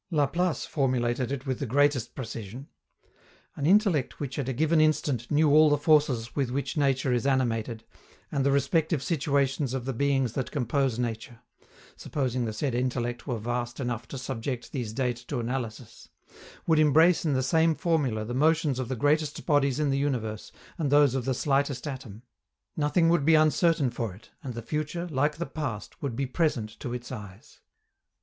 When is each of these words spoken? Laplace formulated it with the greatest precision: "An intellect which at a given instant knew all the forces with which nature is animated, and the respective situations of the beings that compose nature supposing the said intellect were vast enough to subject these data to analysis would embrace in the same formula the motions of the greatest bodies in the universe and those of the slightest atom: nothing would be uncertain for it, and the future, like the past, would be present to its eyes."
Laplace 0.09 0.65
formulated 0.65 1.31
it 1.31 1.45
with 1.45 1.59
the 1.59 1.65
greatest 1.67 2.15
precision: 2.15 2.67
"An 3.55 3.67
intellect 3.67 4.19
which 4.19 4.39
at 4.39 4.49
a 4.49 4.51
given 4.51 4.81
instant 4.81 5.29
knew 5.29 5.51
all 5.51 5.69
the 5.69 5.77
forces 5.77 6.35
with 6.35 6.49
which 6.49 6.75
nature 6.75 7.13
is 7.13 7.27
animated, 7.27 7.83
and 8.31 8.43
the 8.43 8.49
respective 8.51 9.03
situations 9.03 9.75
of 9.75 9.85
the 9.85 9.93
beings 9.93 10.33
that 10.33 10.49
compose 10.49 10.97
nature 10.97 11.41
supposing 11.95 12.45
the 12.45 12.51
said 12.51 12.73
intellect 12.73 13.27
were 13.27 13.37
vast 13.37 13.79
enough 13.79 14.07
to 14.07 14.17
subject 14.17 14.71
these 14.71 14.91
data 14.91 15.23
to 15.27 15.39
analysis 15.39 16.09
would 16.65 16.79
embrace 16.79 17.23
in 17.23 17.33
the 17.33 17.43
same 17.43 17.75
formula 17.75 18.25
the 18.25 18.33
motions 18.33 18.79
of 18.79 18.89
the 18.89 18.95
greatest 18.95 19.45
bodies 19.45 19.79
in 19.79 19.91
the 19.91 19.99
universe 19.99 20.51
and 20.79 20.89
those 20.89 21.13
of 21.13 21.25
the 21.25 21.35
slightest 21.35 21.85
atom: 21.85 22.23
nothing 22.75 23.07
would 23.07 23.23
be 23.23 23.35
uncertain 23.35 23.91
for 23.91 24.15
it, 24.15 24.31
and 24.41 24.55
the 24.55 24.63
future, 24.63 25.07
like 25.09 25.37
the 25.37 25.45
past, 25.45 26.01
would 26.01 26.15
be 26.15 26.25
present 26.25 26.79
to 26.79 26.91
its 26.91 27.11
eyes." 27.11 27.59